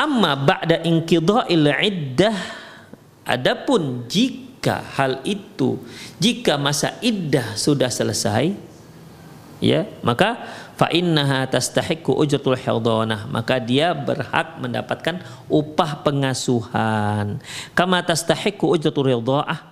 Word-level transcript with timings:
Amma 0.00 0.32
ba'da 0.32 0.80
inqidha'il 0.80 1.68
iddah 1.68 2.32
adapun 3.28 4.08
jika 4.08 4.80
hal 4.96 5.20
itu 5.28 5.76
jika 6.16 6.56
masa 6.56 6.96
iddah 7.04 7.52
sudah 7.52 7.92
selesai 7.92 8.56
ya 9.60 9.84
maka 10.00 10.40
fa 10.80 10.88
innaha 10.88 11.44
tastahiqqu 11.44 12.16
ujratul 12.16 12.56
hidhanah 12.56 13.28
maka 13.28 13.60
dia 13.60 13.92
berhak 13.92 14.56
mendapatkan 14.56 15.20
upah 15.52 16.00
pengasuhan. 16.00 17.36
Kama 17.76 18.00
tastahiqqu 18.00 18.64
ujratul 18.64 19.04
ridhaah 19.04 19.68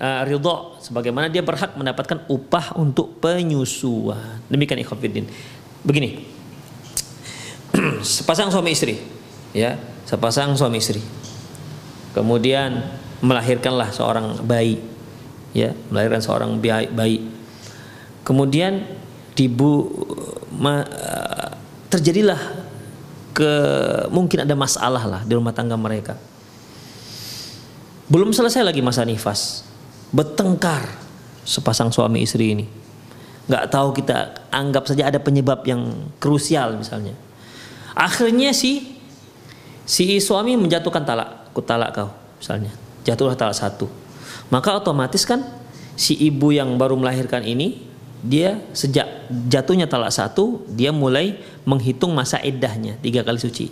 uh, 0.00 0.22
ridha 0.24 0.56
sebagaimana 0.80 1.28
dia 1.28 1.44
berhak 1.44 1.76
mendapatkan 1.76 2.24
upah 2.32 2.80
untuk 2.80 3.20
penyusuan. 3.20 4.40
Demikian 4.48 4.80
ikhwatiddin 4.80 5.28
begini. 5.84 6.24
Sepasang 8.00 8.48
suami 8.48 8.72
istri 8.72 9.19
ya 9.54 9.78
sepasang 10.06 10.54
suami 10.54 10.78
istri. 10.78 11.02
Kemudian 12.10 12.86
melahirkanlah 13.22 13.94
seorang 13.94 14.42
bayi. 14.42 14.82
Ya 15.50 15.74
melahirkan 15.90 16.22
seorang 16.22 16.62
bayi, 16.62 17.26
kemudian 18.22 18.86
dibu 19.34 19.90
ma, 20.54 20.86
terjadilah 21.90 22.38
ke 23.34 23.52
mungkin 24.14 24.46
ada 24.46 24.54
masalah 24.54 25.02
lah 25.10 25.20
di 25.26 25.34
rumah 25.34 25.50
tangga 25.50 25.74
mereka. 25.74 26.14
Belum 28.06 28.30
selesai 28.30 28.62
lagi 28.62 28.78
masa 28.78 29.02
nifas. 29.02 29.66
Bertengkar 30.14 30.86
sepasang 31.42 31.90
suami 31.90 32.22
istri 32.22 32.54
ini. 32.54 32.70
Nggak 33.50 33.74
tahu 33.74 33.90
kita 33.90 34.46
anggap 34.54 34.86
saja 34.86 35.10
ada 35.10 35.18
penyebab 35.18 35.66
yang 35.66 36.14
krusial 36.22 36.78
misalnya. 36.78 37.18
Akhirnya 37.98 38.54
si 38.54 38.99
si 39.90 40.22
suami 40.22 40.54
menjatuhkan 40.54 41.02
talak 41.02 41.50
aku 41.50 41.66
talak 41.66 41.90
kau 41.90 42.14
misalnya. 42.38 42.70
Jatuhlah 43.02 43.34
talak 43.34 43.58
satu. 43.58 43.90
Maka 44.54 44.78
otomatis 44.78 45.26
kan 45.26 45.42
si 45.98 46.14
ibu 46.14 46.54
yang 46.54 46.78
baru 46.78 46.94
melahirkan 46.94 47.42
ini 47.42 47.90
dia 48.22 48.62
sejak 48.70 49.26
jatuhnya 49.50 49.90
talak 49.90 50.14
satu 50.14 50.62
dia 50.70 50.94
mulai 50.94 51.42
menghitung 51.66 52.14
masa 52.14 52.38
iddahnya 52.38 53.02
tiga 53.02 53.26
kali 53.26 53.42
suci. 53.42 53.66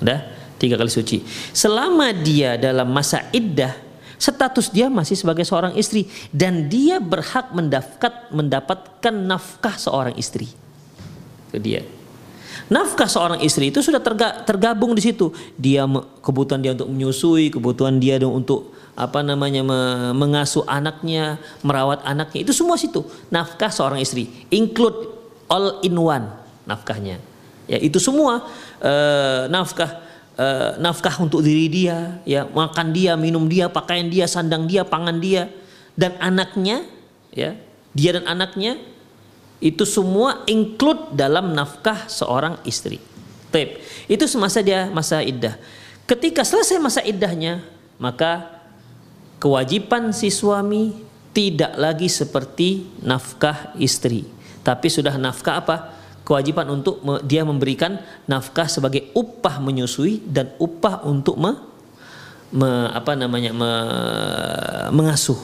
Udah 0.00 0.24
tiga 0.56 0.80
kali 0.80 0.88
suci. 0.88 1.20
Selama 1.52 2.16
dia 2.16 2.56
dalam 2.56 2.88
masa 2.88 3.28
iddah 3.36 3.76
status 4.16 4.72
dia 4.72 4.88
masih 4.88 5.20
sebagai 5.20 5.44
seorang 5.44 5.76
istri. 5.76 6.08
Dan 6.32 6.72
dia 6.72 6.96
berhak 6.96 7.52
mendapatkan 8.32 9.12
nafkah 9.12 9.76
seorang 9.76 10.16
istri. 10.16 10.48
Itu 11.52 11.60
dia 11.60 11.84
Nafkah 12.66 13.06
seorang 13.06 13.40
istri 13.46 13.70
itu 13.70 13.78
sudah 13.78 14.02
terga, 14.02 14.42
tergabung 14.42 14.90
di 14.90 15.02
situ. 15.02 15.30
Dia 15.54 15.86
kebutuhan 16.18 16.58
dia 16.58 16.74
untuk 16.74 16.90
menyusui, 16.90 17.54
kebutuhan 17.54 18.02
dia 18.02 18.18
untuk 18.26 18.74
apa 18.96 19.22
namanya 19.22 19.62
mengasuh 20.16 20.66
anaknya, 20.66 21.38
merawat 21.62 22.02
anaknya. 22.02 22.42
Itu 22.42 22.50
semua 22.50 22.74
situ. 22.74 23.06
Nafkah 23.30 23.70
seorang 23.70 24.02
istri 24.02 24.32
include 24.50 25.14
all 25.46 25.78
in 25.86 25.94
one 25.94 26.26
nafkahnya. 26.66 27.22
Ya, 27.70 27.78
itu 27.78 28.02
semua 28.02 28.46
uh, 28.82 29.42
nafkah 29.46 30.02
uh, 30.38 30.78
nafkah 30.78 31.22
untuk 31.22 31.42
diri 31.42 31.70
dia, 31.70 32.18
ya, 32.26 32.46
makan 32.46 32.90
dia, 32.90 33.14
minum 33.14 33.46
dia, 33.46 33.70
pakaian 33.70 34.06
dia, 34.06 34.26
sandang 34.26 34.66
dia, 34.66 34.82
pangan 34.82 35.18
dia 35.22 35.50
dan 35.94 36.18
anaknya, 36.18 36.82
ya. 37.30 37.54
Dia 37.96 38.20
dan 38.20 38.28
anaknya 38.28 38.76
itu 39.60 39.88
semua 39.88 40.44
include 40.44 41.16
dalam 41.16 41.56
nafkah 41.56 42.06
seorang 42.06 42.60
istri. 42.68 43.00
Tip. 43.48 43.80
Itu 44.04 44.28
semasa 44.28 44.60
dia 44.60 44.92
masa 44.92 45.24
iddah. 45.24 45.56
Ketika 46.06 46.44
selesai 46.44 46.78
masa 46.78 47.00
iddahnya, 47.02 47.64
maka 47.96 48.62
kewajiban 49.40 50.12
si 50.12 50.28
suami 50.30 50.94
tidak 51.34 51.74
lagi 51.76 52.08
seperti 52.08 52.88
nafkah 53.04 53.76
istri, 53.76 54.24
tapi 54.64 54.88
sudah 54.88 55.18
nafkah 55.20 55.60
apa? 55.60 55.76
Kewajiban 56.26 56.66
untuk 56.72 56.98
dia 57.22 57.46
memberikan 57.46 58.02
nafkah 58.26 58.66
sebagai 58.66 59.14
upah 59.14 59.62
menyusui 59.62 60.26
dan 60.26 60.50
upah 60.58 61.06
untuk 61.06 61.38
me, 61.38 61.54
me, 62.50 62.70
apa 62.90 63.14
namanya 63.14 63.54
me, 63.54 63.70
mengasuh. 64.90 65.38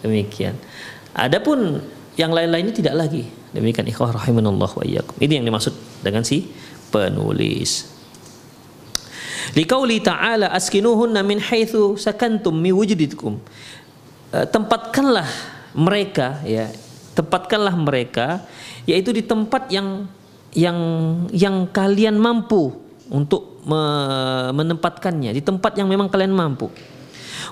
Demikian. 0.00 0.56
Adapun 1.12 1.84
yang 2.14 2.30
lain-lainnya 2.30 2.74
tidak 2.74 2.94
lagi. 2.94 3.26
Demikian 3.54 3.86
ikhwah 3.90 4.14
rahimanallah 4.14 4.70
wa 4.70 4.82
iyyakum. 4.82 5.14
Ini 5.18 5.42
yang 5.42 5.46
dimaksud 5.46 5.74
dengan 6.02 6.22
si 6.22 6.50
penulis. 6.90 7.90
Liqauli 9.54 10.02
ta'ala 10.02 10.50
askinuhunna 10.50 11.22
min 11.22 11.38
haitsu 11.38 11.94
sakantum 12.00 12.54
mi 12.54 12.74
wujudikum. 12.74 13.38
Tempatkanlah 14.34 15.28
mereka 15.78 16.42
ya, 16.42 16.70
tempatkanlah 17.14 17.74
mereka 17.78 18.42
yaitu 18.86 19.14
di 19.14 19.22
tempat 19.22 19.70
yang 19.70 20.10
yang 20.54 20.78
yang 21.30 21.66
kalian 21.70 22.18
mampu 22.18 22.74
untuk 23.10 23.62
menempatkannya, 23.64 25.34
di 25.34 25.42
tempat 25.42 25.78
yang 25.78 25.86
memang 25.86 26.10
kalian 26.10 26.34
mampu. 26.34 26.70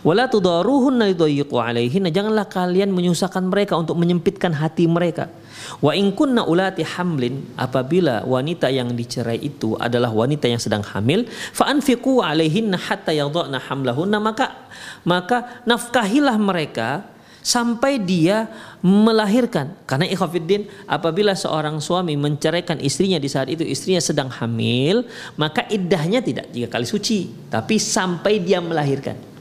Wala 0.01 0.33
tudaruhunna 0.33 1.13
lidayyiqu 1.13 1.53
alaihinna. 1.61 2.09
Janganlah 2.09 2.49
kalian 2.49 2.89
menyusahkan 2.97 3.45
mereka 3.45 3.77
untuk 3.77 4.01
menyempitkan 4.01 4.57
hati 4.57 4.89
mereka. 4.89 5.29
Wa 5.79 5.93
in 5.93 6.17
kunna 6.17 6.49
ulati 6.49 6.83
hamlin 6.83 7.45
apabila 7.55 8.25
wanita 8.25 8.73
yang 8.73 8.97
dicerai 8.97 9.39
itu 9.39 9.77
adalah 9.79 10.11
wanita 10.11 10.49
yang 10.49 10.59
sedang 10.59 10.83
hamil, 10.83 11.29
fa 11.29 11.71
anfiqu 11.71 12.25
alaihinna 12.25 12.79
hatta 12.79 13.15
yadhna 13.15 13.61
hamlahunna 13.61 14.19
maka 14.19 14.71
maka 15.07 15.63
nafkahilah 15.69 16.35
mereka 16.39 17.07
sampai 17.43 17.99
dia 17.99 18.47
melahirkan. 18.83 19.75
Karena 19.87 20.07
ikhwafiddin 20.07 20.71
apabila 20.87 21.35
seorang 21.35 21.83
suami 21.83 22.15
menceraikan 22.15 22.79
istrinya 22.79 23.19
di 23.19 23.27
saat 23.27 23.51
itu 23.51 23.67
istrinya 23.67 23.99
sedang 23.99 24.31
hamil, 24.31 25.07
maka 25.35 25.67
iddahnya 25.67 26.23
tidak 26.23 26.55
tiga 26.55 26.71
kali 26.71 26.87
suci, 26.87 27.51
tapi 27.51 27.83
sampai 27.83 28.39
dia 28.39 28.63
melahirkan 28.63 29.32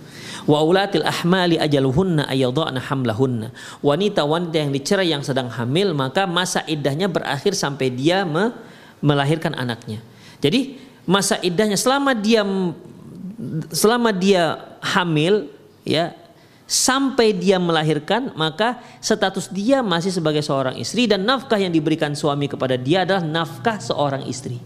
wa 0.49 0.61
ulatil 0.61 1.05
ahmali 1.05 1.57
ajaluhunna 1.57 2.29
ayyadhana 2.29 2.81
hamlahunna. 2.81 3.53
Wanita-wanita 3.81 4.55
yang 4.57 4.71
dicerai 4.71 5.09
yang 5.09 5.23
sedang 5.25 5.49
hamil 5.49 5.93
maka 5.93 6.25
masa 6.29 6.65
iddahnya 6.65 7.09
berakhir 7.09 7.53
sampai 7.57 7.89
dia 7.93 8.23
me 8.25 8.53
melahirkan 9.01 9.57
anaknya. 9.57 10.01
Jadi 10.41 10.77
masa 11.09 11.41
iddahnya 11.41 11.77
selama 11.77 12.13
dia 12.13 12.45
selama 13.73 14.13
dia 14.13 14.57
hamil 14.81 15.49
ya 15.81 16.13
sampai 16.69 17.35
dia 17.35 17.59
melahirkan 17.59 18.31
maka 18.37 18.79
status 19.03 19.51
dia 19.51 19.83
masih 19.83 20.13
sebagai 20.13 20.39
seorang 20.39 20.79
istri 20.79 21.09
dan 21.09 21.25
nafkah 21.25 21.59
yang 21.59 21.73
diberikan 21.73 22.15
suami 22.15 22.47
kepada 22.47 22.79
dia 22.79 23.03
adalah 23.03 23.25
nafkah 23.25 23.81
seorang 23.81 24.23
istri 24.29 24.61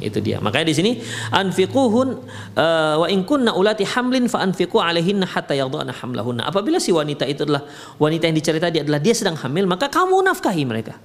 itu 0.00 0.18
dia. 0.18 0.40
Makanya 0.42 0.66
di 0.68 0.74
sini 0.76 0.90
anfiquhun 1.30 2.08
uh, 2.56 2.94
wa 3.00 3.06
in 3.06 3.22
kunna 3.22 3.54
ulati 3.54 3.86
hamlin 3.86 4.26
fa 4.26 4.42
anfiqu 4.42 4.80
alaihinna 4.80 5.28
hatta 5.28 5.54
yadhana 5.54 5.94
hamlahunna. 5.94 6.48
Apabila 6.48 6.80
si 6.80 6.90
wanita 6.90 7.28
itu 7.28 7.46
adalah 7.46 7.64
wanita 8.00 8.26
yang 8.26 8.36
dicari 8.36 8.58
tadi 8.58 8.82
adalah 8.82 8.98
dia 8.98 9.14
sedang 9.14 9.36
hamil, 9.38 9.68
maka 9.68 9.86
kamu 9.86 10.20
nafkahi 10.26 10.62
mereka. 10.64 10.98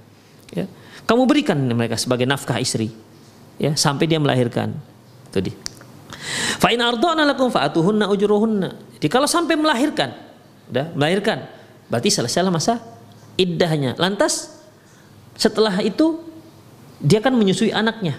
Ya. 0.52 0.66
Kamu 1.06 1.22
berikan 1.24 1.56
mereka 1.70 1.94
sebagai 1.94 2.26
nafkah 2.26 2.58
istri. 2.58 2.90
Ya, 3.56 3.72
sampai 3.78 4.10
dia 4.10 4.18
melahirkan. 4.18 4.74
Itu 5.30 5.38
dia. 5.40 5.56
Fa 6.58 6.74
in 6.74 6.82
ardana 6.82 7.22
lakum 7.22 7.48
fa'atuhunna 7.48 8.10
ujruhunna. 8.10 8.98
Jadi 8.98 9.08
kalau 9.08 9.30
sampai 9.30 9.54
melahirkan, 9.54 10.12
udah 10.72 10.92
melahirkan, 10.98 11.46
berarti 11.86 12.10
selesailah 12.10 12.50
masa 12.50 12.82
iddahnya. 13.38 13.94
Lantas 13.96 14.56
setelah 15.36 15.78
itu 15.84 16.20
dia 16.98 17.20
kan 17.20 17.36
menyusui 17.36 17.70
anaknya 17.70 18.16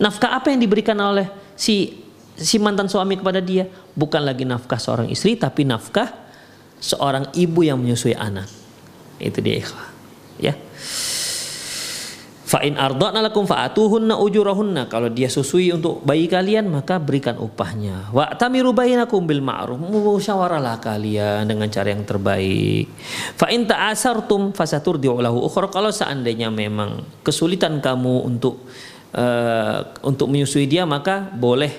nafkah 0.00 0.40
apa 0.40 0.48
yang 0.48 0.64
diberikan 0.64 0.96
oleh 0.98 1.28
si 1.54 2.02
si 2.34 2.56
mantan 2.56 2.88
suami 2.88 3.20
kepada 3.20 3.38
dia 3.44 3.68
bukan 3.92 4.24
lagi 4.24 4.48
nafkah 4.48 4.80
seorang 4.80 5.12
istri 5.12 5.36
tapi 5.36 5.68
nafkah 5.68 6.08
seorang 6.80 7.28
ibu 7.36 7.60
yang 7.60 7.78
menyusui 7.78 8.16
anak. 8.16 8.48
Itu 9.20 9.44
dia 9.44 9.60
ikhwah. 9.60 9.88
Ya. 10.40 10.56
Fa 12.50 12.66
in 12.66 12.74
arda'na 12.74 13.22
lakum 13.22 13.46
fa'atuhunna 13.46 14.18
ujurahunna. 14.18 14.90
Kalau 14.90 15.06
dia 15.06 15.30
susui 15.30 15.70
untuk 15.70 16.02
bayi 16.02 16.26
kalian 16.26 16.66
maka 16.66 16.98
berikan 16.98 17.38
upahnya. 17.38 18.10
Wa 18.10 18.34
tamiru 18.34 18.74
bainakum 18.74 19.22
bil 19.22 19.38
ma'ruf. 19.38 19.78
Musyawarahlah 19.78 20.82
kalian 20.82 21.46
dengan 21.46 21.70
cara 21.70 21.94
yang 21.94 22.02
terbaik. 22.02 22.90
Fa 23.38 23.52
in 23.54 23.70
ta'asartum 23.70 24.50
fasaturdi'u 24.50 25.22
lahu 25.22 25.46
ukhra. 25.46 25.70
Kalau 25.70 25.94
seandainya 25.94 26.50
memang 26.50 27.22
kesulitan 27.22 27.78
kamu 27.78 28.26
untuk 28.26 28.66
uh, 29.14 29.86
untuk 30.06 30.30
menyusui 30.30 30.66
dia 30.66 30.86
maka 30.86 31.30
boleh 31.32 31.70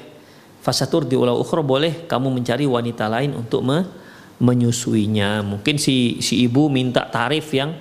fasaturdi'u 0.62 1.26
lahu 1.26 1.42
ukhra 1.42 1.66
boleh 1.66 2.06
kamu 2.06 2.30
mencari 2.30 2.70
wanita 2.70 3.10
lain 3.10 3.34
untuk 3.34 3.66
me 3.66 4.02
menyusuinya. 4.42 5.46
Mungkin 5.46 5.78
si 5.78 6.18
si 6.20 6.42
ibu 6.50 6.66
minta 6.68 7.06
tarif 7.06 7.54
yang 7.54 7.78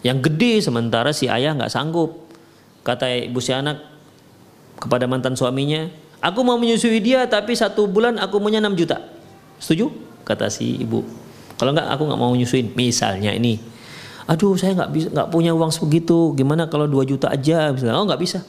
yang 0.00 0.24
gede 0.24 0.64
sementara 0.64 1.12
si 1.12 1.28
ayah 1.28 1.52
nggak 1.52 1.68
sanggup. 1.68 2.24
Kata 2.80 3.04
ibu 3.28 3.36
si 3.44 3.52
anak 3.52 3.84
kepada 4.80 5.04
mantan 5.04 5.36
suaminya, 5.36 5.92
aku 6.24 6.40
mau 6.40 6.56
menyusui 6.56 7.04
dia 7.04 7.28
tapi 7.28 7.52
satu 7.52 7.84
bulan 7.84 8.16
aku 8.16 8.40
punya 8.40 8.64
6 8.64 8.80
juta. 8.80 8.96
Setuju? 9.60 9.92
Kata 10.24 10.48
si 10.48 10.80
ibu. 10.80 11.04
Kalau 11.60 11.76
nggak 11.76 11.92
aku 11.92 12.02
nggak 12.08 12.20
mau 12.20 12.32
menyusuin. 12.32 12.72
Misalnya 12.72 13.36
ini, 13.36 13.60
aduh 14.24 14.56
saya 14.56 14.72
nggak 14.72 14.90
bisa 14.96 15.06
nggak 15.12 15.28
punya 15.28 15.52
uang 15.52 15.68
sebegitu. 15.68 16.32
Gimana 16.32 16.72
kalau 16.72 16.88
2 16.88 17.04
juta 17.04 17.28
aja? 17.28 17.68
Misalnya, 17.68 18.00
oh 18.00 18.08
nggak 18.08 18.22
bisa. 18.24 18.40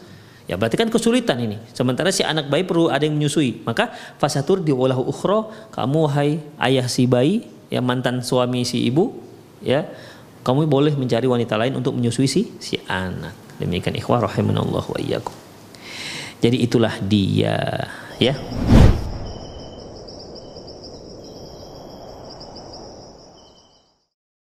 Ya 0.52 0.60
berarti 0.60 0.76
kan 0.76 0.92
kesulitan 0.92 1.40
ini. 1.40 1.56
Sementara 1.72 2.12
si 2.12 2.28
anak 2.28 2.52
bayi 2.52 2.68
perlu 2.68 2.92
ada 2.92 3.08
yang 3.08 3.16
menyusui. 3.16 3.64
Maka 3.64 3.96
fasatur 4.20 4.60
di 4.60 4.76
walahu 4.76 5.08
ukhro, 5.08 5.48
kamu 5.72 6.02
hai 6.12 6.44
ayah 6.60 6.92
si 6.92 7.08
bayi, 7.08 7.48
yang 7.72 7.88
mantan 7.88 8.20
suami 8.20 8.68
si 8.68 8.84
ibu, 8.84 9.16
ya 9.64 9.88
kamu 10.44 10.68
boleh 10.68 10.92
mencari 11.00 11.24
wanita 11.24 11.56
lain 11.56 11.80
untuk 11.80 11.96
menyusui 11.96 12.28
si 12.28 12.52
si 12.60 12.76
anak. 12.92 13.32
Demikian 13.64 13.96
ikhwah 13.96 14.28
rahimanallah 14.28 14.84
wa 14.84 14.98
iyyakum. 15.00 15.32
Jadi 16.44 16.68
itulah 16.68 17.00
dia 17.00 17.88
ya. 18.20 18.36